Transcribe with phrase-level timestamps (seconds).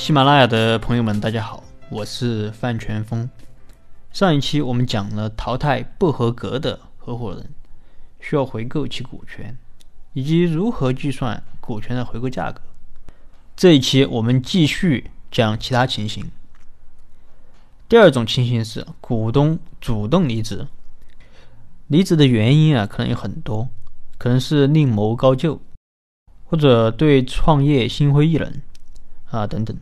[0.00, 3.28] 喜马拉雅的朋友们，大家好，我是范全峰。
[4.10, 7.50] 上一期我们讲了淘汰不合格的合伙人，
[8.18, 9.58] 需要回购其股权，
[10.14, 12.62] 以及如何计算股权的回购价格。
[13.54, 16.30] 这一期我们继续讲其他情形。
[17.86, 20.66] 第二种情形是股东主动离职，
[21.88, 23.68] 离职的原因啊，可能有很多，
[24.16, 25.60] 可能是另谋高就，
[26.46, 28.62] 或者对创业心灰意冷
[29.30, 29.76] 啊等等。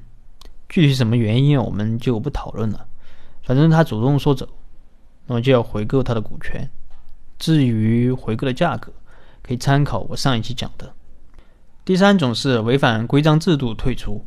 [0.69, 2.87] 具体什么原因我们就不讨论了。
[3.43, 4.47] 反正他主动说走，
[5.27, 6.69] 那么就要回购他的股权。
[7.39, 8.93] 至于回购的价格，
[9.43, 10.93] 可以参考我上一期讲的。
[11.85, 14.25] 第三种是违反规章制度退出。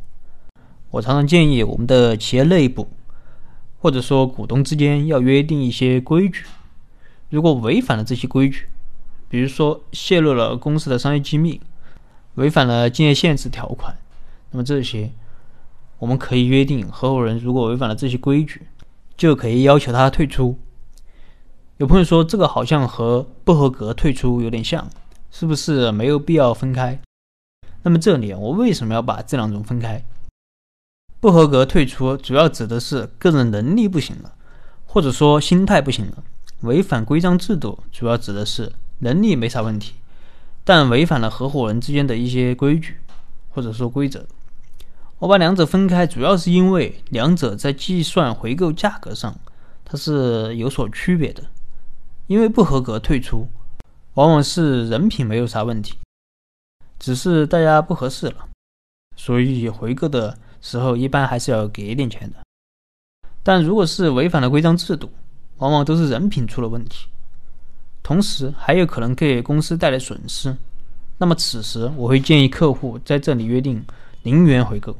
[0.90, 2.90] 我常常建议我们的企业内部，
[3.78, 6.44] 或者说股东之间要约定一些规矩。
[7.30, 8.66] 如果违反了这些规矩，
[9.28, 11.60] 比如说泄露了公司的商业机密，
[12.34, 13.96] 违反了竞业限制条款，
[14.50, 15.10] 那么这些。
[16.02, 18.62] 我们可以约定，合伙人如果违反了这些规矩，
[19.16, 20.58] 就可以要求他退出。
[21.76, 24.90] 有朋友说，这个好像和不合格退出有点像，
[25.30, 26.98] 是不是没有必要分开？
[27.84, 30.04] 那么这里我为什么要把这两种分开？
[31.20, 34.34] 不合格退出主要指的是个人能力不行了，
[34.84, 36.24] 或者说心态不行了；
[36.62, 39.92] 违反规章制度主要指的是能力没啥问题，
[40.64, 42.96] 但违反了合伙人之间的一些规矩，
[43.50, 44.26] 或者说规则。
[45.22, 49.32] 我把两者分开，主要是因为两者在计算回购价格上，
[49.84, 51.44] 它是有所区别的。
[52.26, 53.46] 因为不合格退出，
[54.14, 55.96] 往往是人品没有啥问题，
[56.98, 58.48] 只是大家不合适了，
[59.16, 62.38] 所以回购的时候一般还是要给一点钱的。
[63.44, 65.08] 但如果是违反了规章制度，
[65.58, 67.06] 往往都是人品出了问题，
[68.02, 70.56] 同时还有可能给公司带来损失。
[71.16, 73.84] 那么此时我会建议客户在这里约定
[74.24, 74.96] 零元回购。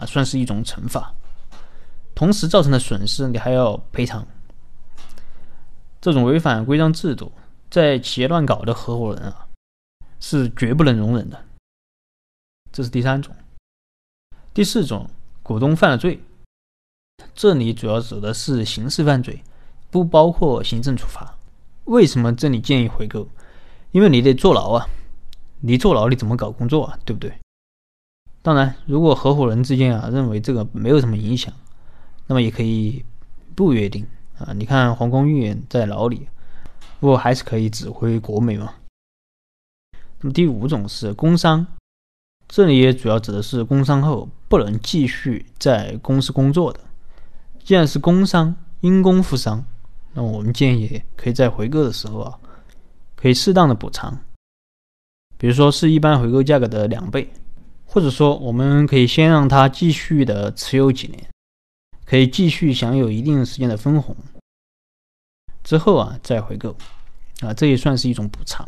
[0.00, 1.14] 啊，算是一种惩罚，
[2.14, 4.26] 同时造成的损失你还要赔偿。
[6.00, 7.30] 这种违反规章制度，
[7.70, 9.46] 在企业乱搞的合伙人啊，
[10.18, 11.38] 是绝不能容忍的。
[12.72, 13.36] 这是第三种。
[14.54, 15.08] 第四种，
[15.42, 16.18] 股东犯了罪，
[17.34, 19.42] 这里主要指的是刑事犯罪，
[19.90, 21.36] 不包括行政处罚。
[21.84, 23.28] 为什么这里建议回购？
[23.92, 24.86] 因为你得坐牢啊，
[25.60, 26.98] 你坐牢你怎么搞工作啊？
[27.04, 27.30] 对不对？
[28.42, 31.52] 当然，如果合伙人之间啊认为这个没有什么影响，
[32.26, 33.04] 那么也可以
[33.54, 34.06] 不约定
[34.38, 34.54] 啊。
[34.54, 36.26] 你看黄光裕在牢里，
[37.00, 38.72] 不过还是可以指挥国美嘛。
[40.20, 41.66] 那么第五种是工伤，
[42.48, 46.80] 这里也主要指的是工伤后不能继续在公司工作的。
[47.62, 49.62] 既然是工伤，因公负伤，
[50.14, 52.38] 那么我们建议可以在回购的时候啊，
[53.16, 54.18] 可以适当的补偿，
[55.36, 57.30] 比如说是一般回购价格的两倍。
[57.92, 61.28] 或者说，我们可以先让他继续的持有几年，
[62.04, 64.16] 可以继续享有一定时间的分红，
[65.64, 66.76] 之后啊再回购，
[67.40, 68.64] 啊这也算是一种补偿。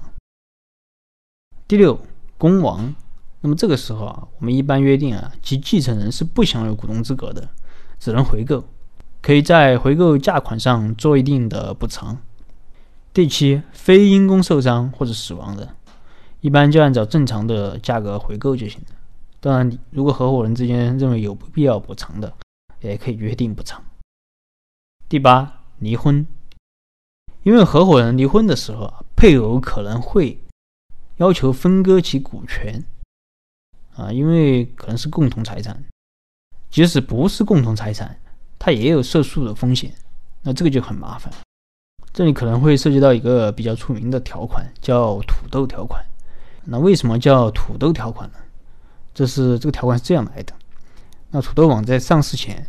[1.68, 1.96] 第六，
[2.36, 2.92] 公亡，
[3.40, 7.48] 那么这个时候啊，我们一般约定啊，其继承人是不享有股东资格的，
[8.00, 8.64] 只能回购，
[9.20, 12.18] 可以在回购价款上做一定的补偿。
[13.14, 15.76] 第七，非因公受伤或者死亡的，
[16.40, 18.96] 一般就按照正常的价格回购就行了。
[19.42, 22.32] 当然，如果合伙人之间认为有必要补偿的，
[22.80, 23.82] 也可以约定补偿。
[25.08, 26.24] 第八，离婚，
[27.42, 30.40] 因为合伙人离婚的时候啊，配偶可能会
[31.16, 32.84] 要求分割其股权
[33.96, 35.84] 啊，因为可能是共同财产，
[36.70, 38.20] 即使不是共同财产，
[38.60, 39.92] 它也有涉诉的风险，
[40.42, 41.34] 那这个就很麻烦。
[42.12, 46.00] 这里可能会涉及到一个比较出名的条款，叫土豆条款。
[46.64, 48.38] 那为什么叫土豆条款呢？
[49.14, 50.52] 这是这个条款是这样来的。
[51.30, 52.66] 那土豆网在上市前，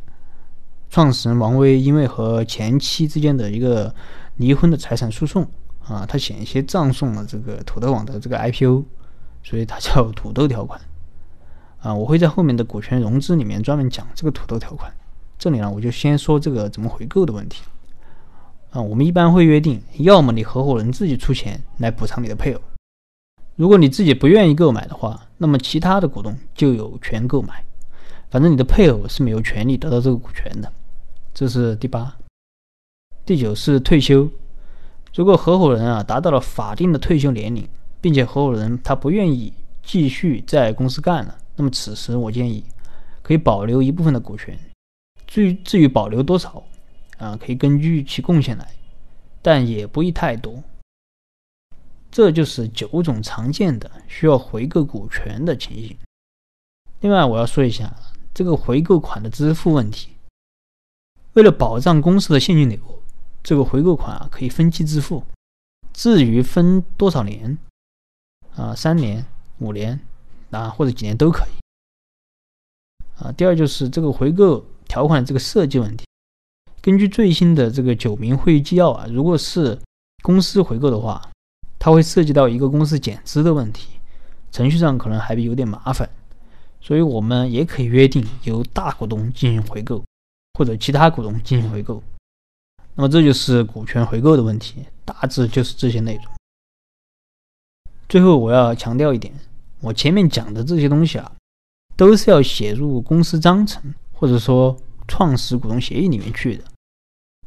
[0.90, 3.94] 创始人王威因为和前妻之间的一个
[4.38, 5.48] 离婚的财产诉讼
[5.86, 8.84] 啊，他险些葬送了这个土豆网的这个 IPO，
[9.44, 10.80] 所以它叫土豆条款。
[11.80, 14.90] 啊，我会在后面的股权融资里面专门讲这个土豆条款。
[15.38, 17.64] 这里呢，我就先说这个怎么回购的问题。
[18.70, 22.62] 啊，我们一般会约定，要么你合伙人自己出钱来补偿你的配偶。
[23.56, 27.64] 如果你自己不愿意购买的话，那么其他的股东就有权购买。
[28.32, 30.72] 反正你的配偶是没有权利得到这个股权的。
[31.34, 32.16] 这是第八。
[33.26, 34.28] 第九是退休。
[35.14, 37.68] 如果合伙人啊达到了法定的退休年龄，
[38.02, 39.54] 并且合伙人他不愿意
[39.84, 42.64] 继续在公司干了，那么此时我建议
[43.22, 44.58] 可以保留一部分的股权。
[45.28, 46.64] 至于至于保留多少
[47.18, 48.68] 啊，可以根据其贡献来，
[49.44, 50.56] 但也不宜太多。
[52.14, 55.98] 这就是九种常见的需要回购股权的情形。
[57.02, 57.92] 另外，我要说一下，
[58.36, 60.10] 这个回购款的支付问题。
[61.34, 62.80] 为了保障公司的现金流，
[63.42, 65.24] 这个回购款啊可以分期支付。
[65.92, 67.58] 至于分多少年，
[68.56, 69.26] 啊，三年、
[69.58, 70.00] 五年
[70.52, 73.24] 啊，或者几年都可以。
[73.24, 76.06] 啊，第二就是这个回购条款这个设计问题。
[76.80, 79.80] 根据最新的这个九名会议纪要啊，如果是
[80.22, 81.20] 公司回购的话，
[81.84, 83.90] 它会涉及到一个公司减资的问题，
[84.54, 86.10] 程序上可能还有点麻烦，
[86.80, 90.02] 所以我们也可以约定由大股东进行回购，
[90.54, 92.02] 或者其他股东进行回购。
[92.96, 96.26] 那么这就是股权回购的问题，大致就是这些内容。
[98.08, 99.34] 最后我要强调一点，
[99.82, 101.30] 我前面讲的这些东西啊，
[101.98, 104.74] 都是要写入公司章程或者说
[105.06, 106.64] 创始股东协议里面去的，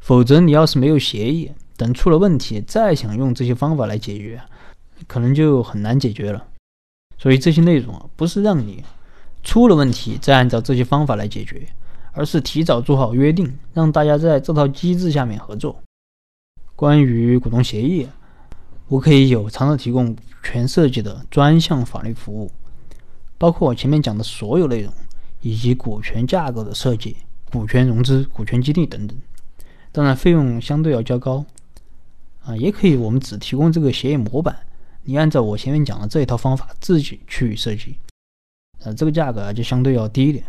[0.03, 4.41] 否则你要是没有协议，等出了问题再想用这些方法来解决，
[5.07, 6.47] 可能就很难解决了。
[7.19, 8.83] 所以这些内容啊，不是让你
[9.43, 11.67] 出了问题再按照这些方法来解决。
[12.19, 15.79] 而是提早做好约定，让大家在这套机制下面合作。
[16.75, 18.09] 关于股东协议，
[18.89, 22.51] 我可以有偿的提供股权设计的专项法律服务，
[23.37, 24.91] 包括我前面讲的所有内容，
[25.43, 27.15] 以及股权架构的设计、
[27.53, 29.15] 股权融资、股权激励等等。
[29.93, 31.45] 当然，费用相对要较高。
[32.47, 34.57] 啊，也可以，我们只提供这个协议模板，
[35.03, 37.97] 你按照我前面讲的这一套方法自己去设计，
[38.85, 40.45] 呃，这个价格啊就相对要低一点。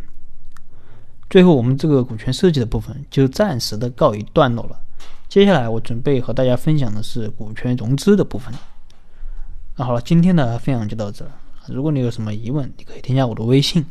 [1.28, 4.80] 最后，我们这个股权设计的部分就暂时的告一段落了。
[5.28, 8.54] 接下来，我准备和大家分享的是股权融资的部分。
[9.76, 11.32] 那好了，今天的分享就到这了。
[11.68, 13.86] 如果你有什么疑问，你可以添加我的微信，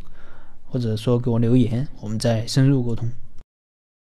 [0.64, 3.10] 或者说给我留言，我们再深入沟通。